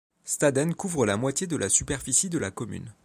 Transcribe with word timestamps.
Staden 0.25 0.73
couvre 0.73 1.05
la 1.05 1.15
moitié 1.15 1.45
de 1.45 1.55
la 1.55 1.69
superficie 1.69 2.31
de 2.31 2.39
la 2.39 2.49
commune. 2.49 2.91